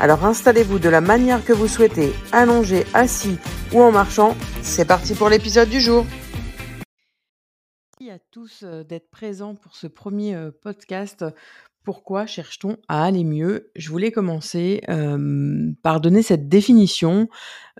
[0.00, 3.36] Alors installez-vous de la manière que vous souhaitez, allongé, assis
[3.74, 4.34] ou en marchant.
[4.62, 6.06] C'est parti pour l'épisode du jour.
[8.00, 11.26] Merci à tous euh, d'être présents pour ce premier euh, podcast
[11.82, 13.70] pourquoi cherche-t-on à aller mieux?
[13.74, 14.82] Je voulais commencer
[15.82, 17.28] par donner cette définition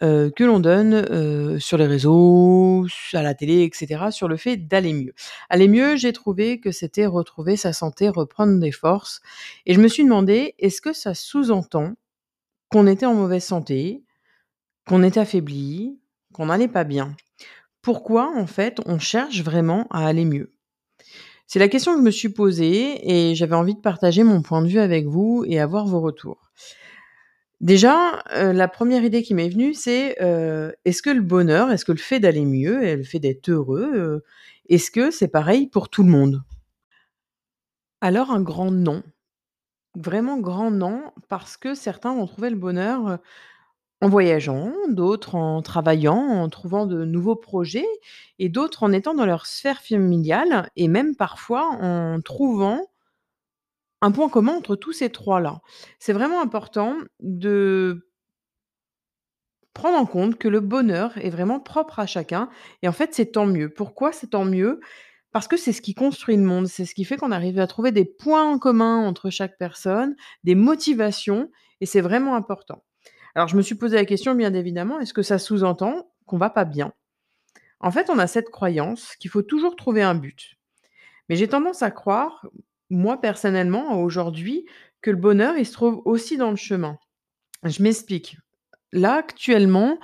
[0.00, 5.12] que l'on donne sur les réseaux, à la télé, etc., sur le fait d'aller mieux.
[5.50, 9.20] Aller mieux, j'ai trouvé que c'était retrouver sa santé, reprendre des forces.
[9.66, 11.94] Et je me suis demandé, est-ce que ça sous-entend
[12.70, 14.04] qu'on était en mauvaise santé,
[14.86, 16.00] qu'on était affaibli,
[16.32, 17.16] qu'on n'allait pas bien
[17.82, 20.52] Pourquoi, en fait, on cherche vraiment à aller mieux?
[21.46, 24.62] C'est la question que je me suis posée et j'avais envie de partager mon point
[24.62, 26.52] de vue avec vous et avoir vos retours.
[27.60, 31.84] Déjà, euh, la première idée qui m'est venue, c'est euh, est-ce que le bonheur, est-ce
[31.84, 34.24] que le fait d'aller mieux, et le fait d'être heureux, euh,
[34.68, 36.42] est-ce que c'est pareil pour tout le monde?
[38.00, 39.02] Alors un grand non.
[39.96, 43.18] Vraiment grand non, parce que certains vont trouver le bonheur
[44.02, 47.86] en voyageant, d'autres en travaillant, en trouvant de nouveaux projets
[48.38, 52.86] et d'autres en étant dans leur sphère familiale et même parfois en trouvant
[54.02, 55.60] un point commun entre tous ces trois-là.
[55.98, 58.06] C'est vraiment important de
[59.74, 62.48] prendre en compte que le bonheur est vraiment propre à chacun
[62.82, 63.68] et en fait, c'est tant mieux.
[63.68, 64.80] Pourquoi c'est tant mieux?
[65.32, 67.66] Parce que c'est ce qui construit le monde, c'est ce qui fait qu'on arrive à
[67.66, 72.84] trouver des points communs entre chaque personne, des motivations et c'est vraiment important.
[73.34, 76.50] Alors je me suis posé la question, bien évidemment, est-ce que ça sous-entend qu'on va
[76.50, 76.92] pas bien?
[77.78, 80.56] En fait, on a cette croyance qu'il faut toujours trouver un but.
[81.28, 82.46] Mais j'ai tendance à croire,
[82.90, 84.66] moi personnellement, aujourd'hui,
[85.00, 86.98] que le bonheur, il se trouve aussi dans le chemin.
[87.64, 88.36] Je m'explique.
[88.92, 89.98] Là, actuellement,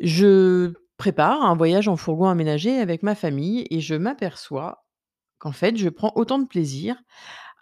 [0.00, 4.84] je prépare un voyage en fourgon aménagé avec ma famille et je m'aperçois
[5.38, 6.96] qu'en fait, je prends autant de plaisir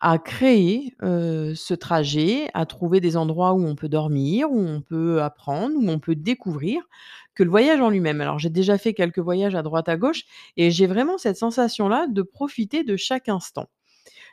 [0.01, 5.23] à créer, ce trajet, à trouver des endroits où on peut dormir, où on peut
[5.23, 6.83] apprendre, où on peut découvrir,
[7.37, 8.21] que le voyage en lui-même.
[8.21, 10.25] Alors j'ai déjà fait quelques voyages à droite à gauche
[10.57, 13.69] et j'ai vraiment cette sensation-là de profiter de chaque instant.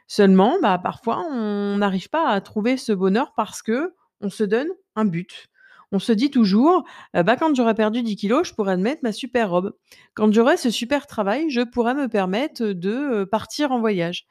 [0.07, 4.69] Seulement, bah, parfois on n'arrive pas à trouver ce bonheur parce que on se donne
[4.95, 5.49] un but.
[5.91, 9.49] On se dit toujours, bah, quand j'aurai perdu 10 kilos, je pourrais mettre ma super
[9.49, 9.73] robe.
[10.13, 14.25] Quand j'aurai ce super travail, je pourrais me permettre de partir en voyage.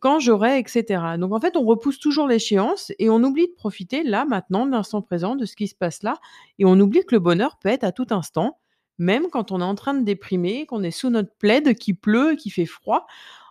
[0.00, 1.02] Quand j'aurai, etc.
[1.18, 4.70] Donc en fait, on repousse toujours l'échéance et on oublie de profiter là, maintenant, de
[4.70, 6.18] l'instant présent, de ce qui se passe là.
[6.58, 8.58] Et on oublie que le bonheur peut être à tout instant,
[8.98, 12.34] même quand on est en train de déprimer, qu'on est sous notre plaid, qu'il pleut,
[12.36, 13.06] qu'il fait froid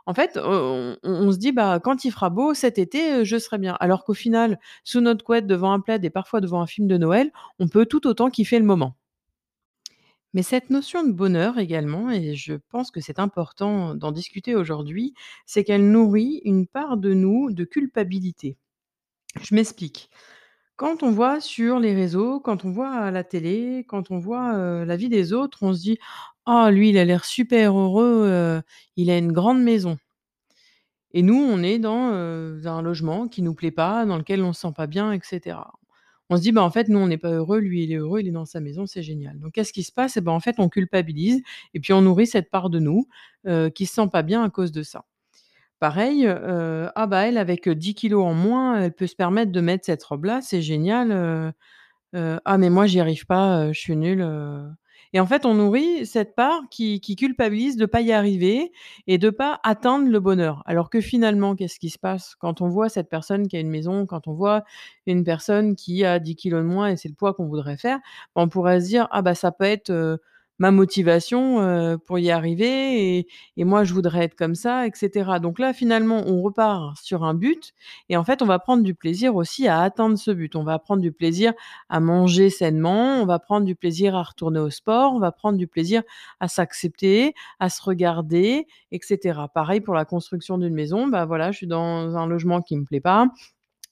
[0.07, 3.75] en fait, on, se dit, bah, quand il fera beau cet été, je serai bien.
[3.81, 6.97] Alors qu'au final, sous notre couette, devant un plaid et parfois devant un film de
[6.97, 7.29] Noël,
[7.59, 8.95] on peut tout autant kiffer le moment.
[10.34, 15.13] Mais cette notion de bonheur également, et je pense que c'est important d'en discuter aujourd'hui,
[15.45, 18.56] c'est qu'elle nourrit une part de nous de culpabilité.
[19.41, 20.09] Je m'explique.
[20.78, 24.85] Quand on voit sur les réseaux, quand on voit à la télé, quand on voit
[24.85, 25.97] la vie des autres, on se dit
[26.47, 28.62] ah, lui, il a l'air super heureux,
[28.96, 29.97] il a une grande maison.
[31.12, 34.62] Et nous, on est dans, un logement qui nous plaît pas, dans lequel on se
[34.62, 35.59] sent pas bien, etc.
[36.30, 38.19] On se dit: «Bah, en fait, nous, on n'est pas heureux, lui, il est heureux,
[38.19, 39.40] il est dans sa maison, c'est génial».
[39.40, 40.18] Donc qu'est-ce qui se passe?
[40.18, 41.41] Et ben, en fait, on culpabilise
[41.74, 43.07] et puis on nourrit cette part de nous,
[43.75, 45.06] qui se sent pas bien à cause de ça.
[45.80, 49.86] Pareil, «Ah bah, elle avec, 10 kilos en moins, elle peut se permettre de mettre
[49.86, 51.53] cette robe-là, c'est génial,
[52.13, 54.28] ah mais moi j'y arrive pas, je suis nulle,
[55.18, 58.72] et en fait, on nourrit cette part qui culpabilise de pas y arriver
[59.08, 60.62] et de pas atteindre le bonheur.
[60.68, 62.36] Alors que finalement, qu'est-ce qui se passe?
[62.36, 64.64] Quand on voit cette personne qui a une maison, quand on voit
[65.08, 67.98] une personne qui a 10 kilos de moins et c'est le poids qu'on voudrait faire,
[68.36, 69.90] ben, on pourrait se dire: «Ah bah, ça peut être,
[70.59, 73.27] ma motivation, heu, pour y arriver et
[73.57, 75.39] et moi je voudrais être comme ça» et cetera.
[75.39, 77.74] Donc là, finalement, on repart sur un but
[78.09, 80.56] et en fait, on va prendre du plaisir aussi à atteindre ce but.
[80.56, 81.54] On va prendre du plaisir
[81.89, 85.57] à manger sainement, on va prendre du plaisir à retourner au sport, on va prendre
[85.57, 86.04] du plaisir
[86.39, 89.48] à s'accepter, à se regarder et cetera.
[89.50, 92.86] Pareil pour la construction d'une maison, bah, voilà, je suis dans un logement qui me
[92.86, 93.27] plaît pas,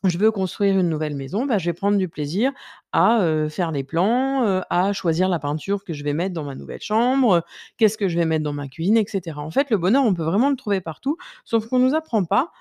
[0.09, 2.51] je veux construire une nouvelle maison, bah, je vais prendre du plaisir
[2.93, 3.19] à,
[3.49, 7.43] faire les plans, à choisir la peinture que je vais mettre dans ma nouvelle chambre,
[7.77, 9.41] qu'est-ce que je vais mettre dans ma cuisine et cetera.
[9.41, 12.51] En fait, le bonheur, on peut vraiment le trouver partout, sauf qu'on nous apprend pas,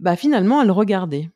[0.00, 1.30] bah, finalement à le regarder.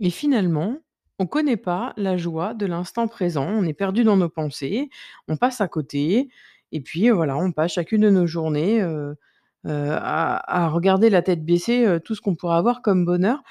[0.00, 0.78] Et finalement,
[1.20, 4.90] On connaît pas la joie de l'instant présent, on est perdu dans nos pensées,
[5.28, 6.28] on passe à côté
[6.72, 8.82] et puis, voilà, on passe chacune de nos journées,
[9.64, 13.42] à à regarder la tête baissée, tout ce qu'on pourrait avoir comme bonheur.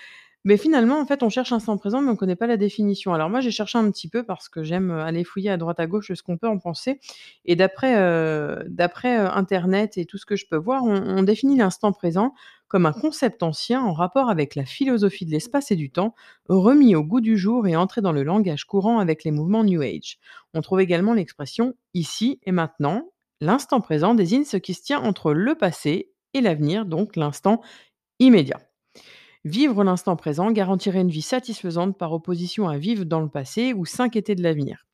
[0.45, 3.13] Mais finalement, en fait, on cherche l'instant présent, mais on connaît pas la définition.
[3.13, 5.79] Alors moi, j'ai cherché un petit peu parce que j'aime, heu, aller fouiller à droite
[5.79, 6.99] à gauche ce qu'on peut en penser
[7.45, 7.93] et d'après,
[8.67, 12.33] d'après, heu, internet et tout ce que je peux voir, on définit l'instant présent
[12.67, 16.15] comme un concept ancien en rapport avec la philosophie de l'espace et du temps,
[16.49, 19.81] remis au goût du jour et entré dans le langage courant avec les mouvements New
[19.81, 20.17] Age.
[20.53, 23.09] On trouve également l'expression «ici et maintenant».
[23.41, 27.61] L'instant présent désigne ce qui se tient entre le passé et l'avenir, donc l'instant
[28.19, 28.59] immédiat.
[29.45, 33.85] Vivre l'instant présent garantirait une vie satisfaisante par opposition à vivre dans le passé ou
[33.85, 34.85] s'inquiéter de l'avenir.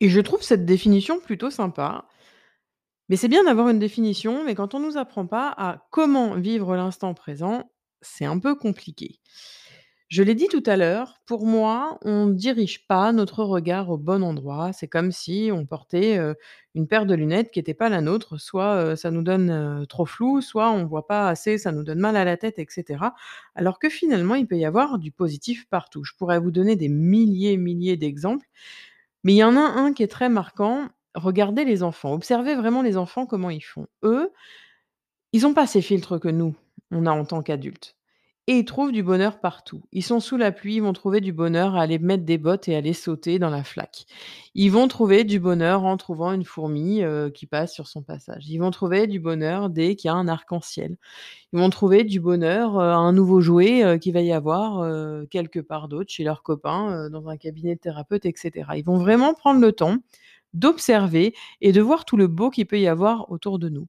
[0.00, 2.06] Et je trouve cette définition plutôt sympa.
[3.08, 6.76] Mais c'est bien d'avoir une définition, mais quand on nous apprend pas à comment vivre
[6.76, 7.70] l'instant présent,
[8.02, 9.18] c'est un peu compliqué.
[10.10, 14.24] Je l'ai dit tout à l'heure, pour moi, on dirige pas notre regard au bon
[14.24, 14.72] endroit.
[14.72, 16.18] C'est comme si on portait,
[16.74, 18.36] une paire de lunettes qui était pas la nôtre.
[18.36, 22.16] Soit, ça nous donne, trop flou, soit on voit pas assez, ça nous donne mal
[22.16, 23.14] à la tête et cetera.
[23.54, 26.02] Alors que finalement, il peut y avoir du positif partout.
[26.02, 28.48] Je pourrais vous donner des milliers, milliers d'exemples,
[29.22, 30.88] mais il y en a un qui est très marquant.
[31.14, 33.86] Regardez les enfants, observez vraiment les enfants, comment ils font.
[34.02, 34.32] Eux,
[35.32, 36.56] ils ont pas ces filtres que nous,
[36.90, 37.96] on a en tant qu'adultes
[38.50, 39.82] et ils trouvent du bonheur partout.
[39.92, 42.66] Ils sont sous la pluie, ils vont trouver du bonheur à aller mettre des bottes
[42.68, 44.06] et aller sauter dans la flaque.
[44.56, 48.48] Ils vont trouver du bonheur en trouvant une fourmi, heu, qui passe sur son passage.
[48.48, 50.96] Ils vont trouver du bonheur dès qu'il y a un arc-en-ciel.
[51.52, 54.88] Ils vont trouver du bonheur, heu, à un nouveau jouet, heu, qu'il va y avoir,
[55.30, 58.78] quelque part d'autre chez leurs copains, dans un cabinet de thérapeute et cetera.
[58.78, 59.98] Ils vont vraiment prendre le temps
[60.54, 63.88] d'observer et de voir tout le beau qu'il peut y avoir autour de nous.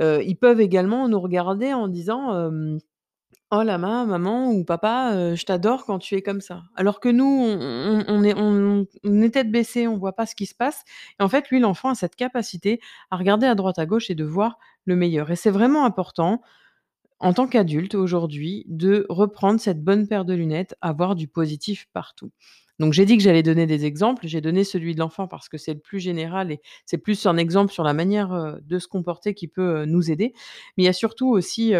[0.00, 2.50] Ils peuvent également nous regarder en disant,
[3.52, 6.64] «Oh là ma maman ou papa, je t'adore quand tu es comme ça».
[6.74, 10.46] Alors que nous, on est on on est tête baissée, on voit pas ce qui
[10.46, 10.82] se passe
[11.20, 12.80] et en fait, lui, l'enfant a cette capacité
[13.12, 16.42] à regarder à droite à gauche et de voir le meilleur et c'est vraiment important,
[17.20, 21.88] en tant qu'adulte aujourd'hui, de reprendre cette bonne paire de lunettes, à voir du positif
[21.92, 22.32] partout.
[22.80, 25.58] Donc j'ai dit que j'allais donner des exemples, j'ai donné celui de l'enfant parce que
[25.58, 29.34] c'est le plus général et c'est plus un exemple sur la manière, de se comporter
[29.34, 30.34] qui peut, nous aider.
[30.76, 31.74] Mais il y a surtout aussi,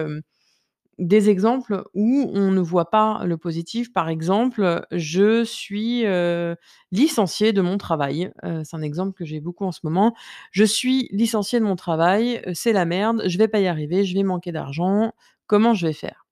[0.98, 3.92] des exemples où on ne voit pas le positif.
[3.92, 6.56] Par exemple, je suis, heu,
[6.92, 8.32] licenciée de mon travail,
[8.64, 10.14] c'est un exemple que j'ai beaucoup en ce moment.
[10.52, 14.14] Je suis licenciée de mon travail, c'est la merde, je vais pas y arriver, je
[14.14, 15.12] vais manquer d'argent,
[15.46, 16.26] comment je vais faire?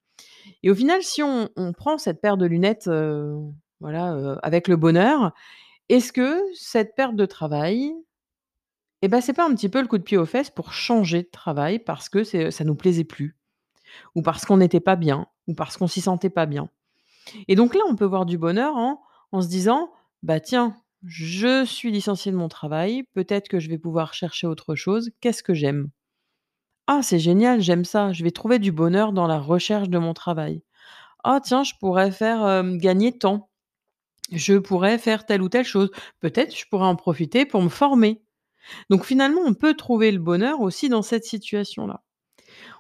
[0.63, 2.91] Et au final, si on prend cette paire de lunettes,
[3.81, 5.33] voilà, avec le bonheur,
[5.89, 7.95] est-ce que cette perte de travail
[9.03, 11.23] et bah, c'est pas un petit peu le coup de pied aux fesses pour changer
[11.23, 13.37] de travail parce que ça nous plaisait plus?
[14.15, 15.27] Ou parce qu'on n'était pas bien?
[15.49, 16.71] Ou parce qu'on s'y sentait pas bien?
[17.49, 19.91] Et donc là, on peut voir du bonheur en se disant:
[20.23, 24.75] «Bah, tiens, je suis licenciée de mon travail, peut-être que je vais pouvoir chercher autre
[24.75, 25.11] chose.
[25.21, 25.91] Qu'est-ce que j'aime?
[26.89, 30.15] Ah, c'est génial, j'aime ça, je vais trouver du bonheur dans la recherche de mon
[30.15, 30.63] travail.
[31.25, 33.51] Ah tiens, je pourrais faire, gagner tant.
[34.33, 35.91] Je pourrais faire telle ou telle chose.
[36.21, 38.23] Peut-être je pourrais en profiter pour me former».
[38.91, 42.04] Donc finalement, on peut trouver le bonheur aussi dans cette situation-là.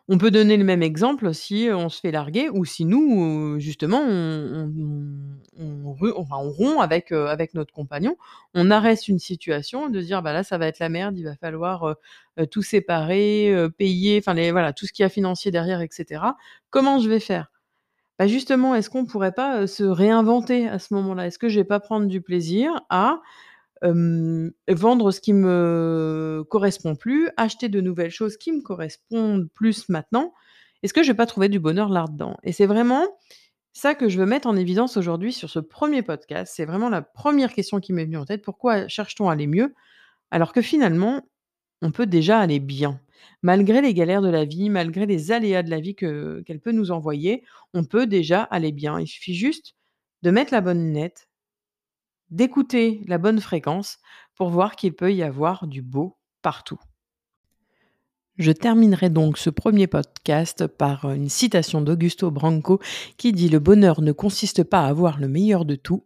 [0.08, 4.02] On peut donner le même exemple si, on se fait larguer ou si nous, justement
[4.06, 4.70] on
[5.56, 5.94] on
[6.50, 7.10] rompt avec,
[7.54, 8.16] notre compagnon.
[8.54, 11.36] On arrête une situation de dire: «Bah, là, ça va être la merde, il va
[11.36, 11.96] falloir,
[12.50, 16.36] tout séparer, payer», enfin voilà, tout ce qu'il y a financier derrière et cetera.
[16.70, 17.50] Comment je vais faire?
[18.18, 21.26] Bah, justement, est-ce qu'on pourrait pas, se réinventer à ce moment-là?
[21.28, 23.20] Est-ce que je vais pas prendre du plaisir à,
[23.84, 30.32] vendre ce qui me correspond plus, acheter de nouvelles choses qui me correspondent plus maintenant?
[30.82, 32.36] Est-ce que je vais pas trouver du bonheur là-dedans?
[32.42, 33.06] Et c'est vraiment
[33.72, 36.52] ça que je veux mettre en évidence aujourd'hui sur ce 1er podcast.
[36.54, 38.42] C'est vraiment la 1re question qui m'est venue en tête.
[38.42, 39.74] Pourquoi cherche-t-on à aller mieux?
[40.30, 41.22] Alors que finalement,
[41.82, 43.00] on peut déjà aller bien.
[43.42, 46.72] Malgré les galères de la vie, malgré les aléas de la vie que qu'elle peut
[46.72, 49.00] nous envoyer, on peut déjà aller bien.
[49.00, 49.74] Il suffit juste
[50.22, 51.28] de mettre la bonne lunette
[52.34, 53.98] d'écouter la bonne fréquence
[54.34, 56.80] pour voir qu'il peut y avoir du beau partout.
[58.36, 62.80] Je terminerai donc ce 1er podcast par une citation d'Augusto Branco
[63.16, 66.04] qui dit: «Le bonheur ne consiste pas à avoir le meilleur de tout,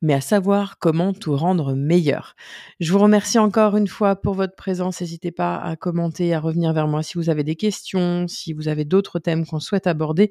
[0.00, 2.34] mais à savoir comment tout rendre meilleur».
[2.80, 5.02] Je vous remercie encore une fois pour votre présence.
[5.02, 8.68] Hésitez pas à commenter, à revenir vers moi si vous avez des questions, si vous
[8.68, 10.30] avez d'autres thèmes qu'on souhaite aborder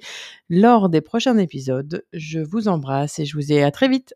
[0.49, 2.03] lors des prochains épisodes.
[2.11, 4.15] Je vous embrasse et je vous dis à très vite.